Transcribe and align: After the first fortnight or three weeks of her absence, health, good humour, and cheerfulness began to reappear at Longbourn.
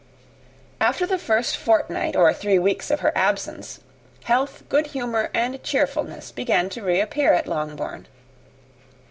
After 0.79 1.05
the 1.05 1.19
first 1.19 1.55
fortnight 1.57 2.15
or 2.15 2.33
three 2.33 2.57
weeks 2.57 2.89
of 2.89 3.01
her 3.01 3.11
absence, 3.15 3.81
health, 4.23 4.63
good 4.67 4.87
humour, 4.87 5.29
and 5.31 5.61
cheerfulness 5.61 6.31
began 6.31 6.69
to 6.69 6.81
reappear 6.81 7.33
at 7.33 7.45
Longbourn. 7.47 8.07